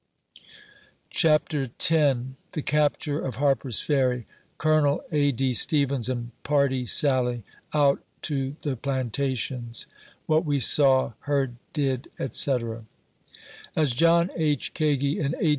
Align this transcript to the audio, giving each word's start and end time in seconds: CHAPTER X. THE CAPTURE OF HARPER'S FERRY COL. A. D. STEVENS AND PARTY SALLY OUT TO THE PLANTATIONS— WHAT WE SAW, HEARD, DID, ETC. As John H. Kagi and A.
CHAPTER 1.11 1.69
X. 1.77 1.89
THE 2.53 2.63
CAPTURE 2.65 3.19
OF 3.19 3.35
HARPER'S 3.35 3.81
FERRY 3.81 4.25
COL. 4.57 5.03
A. 5.11 5.31
D. 5.31 5.53
STEVENS 5.53 6.09
AND 6.09 6.31
PARTY 6.41 6.87
SALLY 6.87 7.43
OUT 7.71 8.01
TO 8.23 8.55
THE 8.63 8.77
PLANTATIONS— 8.77 9.85
WHAT 10.25 10.43
WE 10.43 10.59
SAW, 10.59 11.13
HEARD, 11.19 11.57
DID, 11.73 12.07
ETC. 12.17 12.83
As 13.75 13.91
John 13.93 14.31
H. 14.35 14.73
Kagi 14.73 15.19
and 15.23 15.35
A. 15.39 15.49